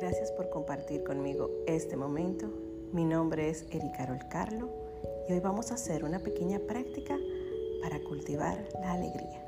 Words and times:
Gracias 0.00 0.30
por 0.30 0.48
compartir 0.48 1.02
conmigo 1.02 1.50
este 1.66 1.96
momento. 1.96 2.46
Mi 2.92 3.04
nombre 3.04 3.50
es 3.50 3.66
Erika 3.72 4.06
Carlo 4.30 4.70
y 5.28 5.32
hoy 5.32 5.40
vamos 5.40 5.72
a 5.72 5.74
hacer 5.74 6.04
una 6.04 6.20
pequeña 6.20 6.60
práctica 6.60 7.18
para 7.82 8.00
cultivar 8.04 8.68
la 8.80 8.92
alegría. 8.92 9.44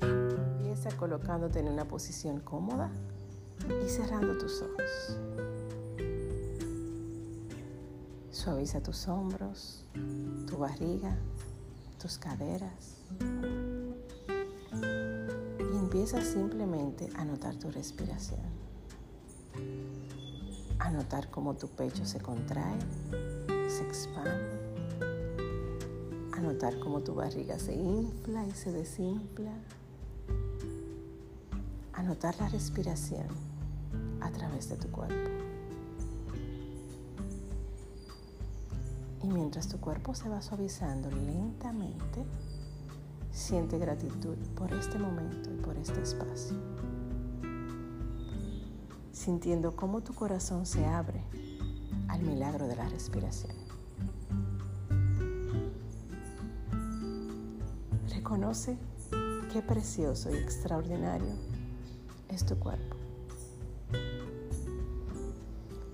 Empieza 0.00 0.96
colocándote 0.96 1.60
en 1.60 1.68
una 1.68 1.86
posición 1.86 2.40
cómoda 2.40 2.90
y 3.84 3.88
cerrando 3.88 4.36
tus 4.36 4.62
ojos. 4.62 5.15
Suaviza 8.46 8.80
tus 8.80 9.08
hombros, 9.08 9.82
tu 10.46 10.56
barriga, 10.56 11.18
tus 12.00 12.16
caderas. 12.16 13.02
Y 15.58 15.76
empieza 15.76 16.22
simplemente 16.22 17.08
a 17.16 17.24
notar 17.24 17.56
tu 17.56 17.72
respiración. 17.72 18.38
A 20.78 20.92
notar 20.92 21.28
cómo 21.28 21.54
tu 21.54 21.66
pecho 21.66 22.06
se 22.06 22.20
contrae, 22.20 22.78
se 23.66 23.82
expande. 23.82 24.60
A 26.32 26.38
notar 26.38 26.78
cómo 26.78 27.00
tu 27.00 27.16
barriga 27.16 27.58
se 27.58 27.74
infla 27.74 28.46
y 28.46 28.52
se 28.52 28.70
desinfla. 28.70 29.54
A 31.94 32.02
notar 32.04 32.36
la 32.38 32.48
respiración 32.48 33.26
a 34.20 34.30
través 34.30 34.68
de 34.68 34.76
tu 34.76 34.88
cuerpo. 34.92 35.55
Y 39.26 39.28
mientras 39.28 39.66
tu 39.66 39.80
cuerpo 39.80 40.14
se 40.14 40.28
va 40.28 40.40
suavizando 40.40 41.10
lentamente, 41.10 42.24
siente 43.32 43.76
gratitud 43.76 44.36
por 44.54 44.72
este 44.72 45.00
momento 45.00 45.50
y 45.52 45.56
por 45.56 45.76
este 45.76 46.00
espacio. 46.00 46.56
Sintiendo 49.10 49.74
cómo 49.74 50.02
tu 50.02 50.14
corazón 50.14 50.64
se 50.64 50.86
abre 50.86 51.24
al 52.06 52.22
milagro 52.22 52.68
de 52.68 52.76
la 52.76 52.88
respiración. 52.88 53.56
Reconoce 58.08 58.78
qué 59.52 59.60
precioso 59.60 60.30
y 60.30 60.36
extraordinario 60.38 61.34
es 62.28 62.46
tu 62.46 62.56
cuerpo, 62.60 62.95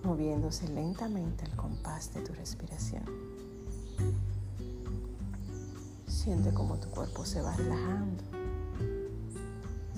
moviéndose 0.04 0.68
lentamente 0.68 1.44
al 1.44 1.56
compás 1.56 2.12
de 2.14 2.20
tu 2.22 2.32
respiración. 2.32 3.04
Siente 6.06 6.52
como 6.52 6.76
tu 6.76 6.88
cuerpo 6.90 7.24
se 7.24 7.40
va 7.40 7.54
relajando, 7.56 8.22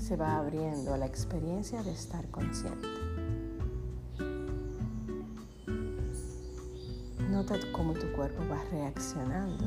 se 0.01 0.17
va 0.17 0.39
abriendo 0.39 0.95
a 0.95 0.99
la 0.99 1.07
experiencia 1.07 1.83
de 1.83 1.93
estar 1.93 2.27
consciente. 2.31 2.89
Nota 7.31 7.57
cómo 7.73 7.95
tu 7.95 8.11
cuerpo 8.13 8.43
va 8.51 8.63
reaccionando 8.71 9.65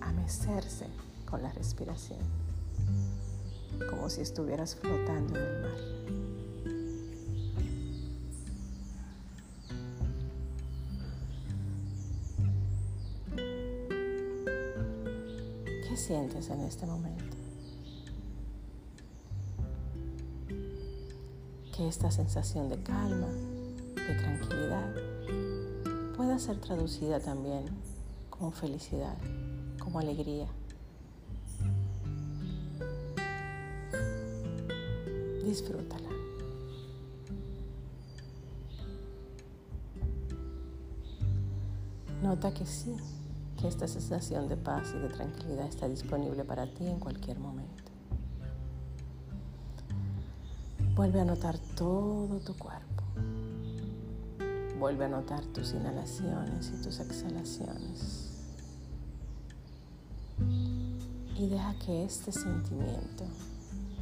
a 0.00 0.12
mecerse 0.12 0.86
con 1.28 1.42
la 1.42 1.52
respiración, 1.52 2.20
como 3.90 4.08
si 4.08 4.20
estuvieras 4.20 4.76
flotando 4.76 5.36
en 5.36 5.44
el 5.44 5.62
mar. 5.62 6.03
Sientes 16.04 16.50
en 16.50 16.60
este 16.60 16.84
momento? 16.84 17.24
Que 21.74 21.88
esta 21.88 22.10
sensación 22.10 22.68
de 22.68 22.76
calma, 22.82 23.28
de 23.94 24.14
tranquilidad, 24.14 24.94
pueda 26.14 26.38
ser 26.38 26.60
traducida 26.60 27.20
también 27.20 27.64
como 28.28 28.50
felicidad, 28.50 29.16
como 29.82 29.98
alegría. 29.98 30.46
Disfrútala. 35.42 36.10
Nota 42.22 42.52
que 42.52 42.66
sí, 42.66 42.94
esta 43.68 43.88
sensación 43.88 44.48
de 44.48 44.56
paz 44.56 44.92
y 44.94 44.98
de 44.98 45.08
tranquilidad 45.08 45.66
está 45.66 45.88
disponible 45.88 46.44
para 46.44 46.66
ti 46.66 46.86
en 46.86 46.98
cualquier 46.98 47.38
momento. 47.38 47.92
Vuelve 50.94 51.20
a 51.20 51.24
notar 51.24 51.58
todo 51.76 52.38
tu 52.40 52.54
cuerpo. 52.56 53.02
Vuelve 54.78 55.06
a 55.06 55.08
notar 55.08 55.44
tus 55.46 55.72
inhalaciones 55.72 56.72
y 56.72 56.82
tus 56.82 57.00
exhalaciones. 57.00 58.30
Y 61.36 61.48
deja 61.48 61.74
que 61.84 62.04
este 62.04 62.30
sentimiento 62.32 63.24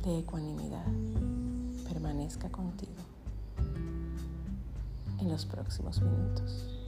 de 0.04 0.18
ecuanimidad 0.18 0.84
permanezca 1.88 2.50
contigo 2.50 2.92
en 5.18 5.30
los 5.30 5.46
próximos 5.46 6.02
minutos. 6.02 6.81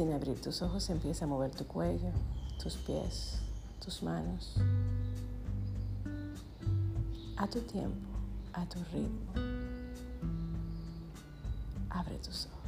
Sin 0.00 0.14
abrir 0.14 0.40
tus 0.40 0.62
ojos 0.62 0.88
empieza 0.88 1.26
a 1.26 1.28
mover 1.28 1.50
tu 1.50 1.66
cuello, 1.66 2.10
tus 2.58 2.74
pies, 2.74 3.38
tus 3.84 4.02
manos. 4.02 4.54
A 7.36 7.46
tu 7.46 7.60
tiempo, 7.60 8.08
a 8.54 8.64
tu 8.64 8.78
ritmo. 8.94 9.30
Abre 11.90 12.16
tus 12.16 12.46
ojos. 12.46 12.59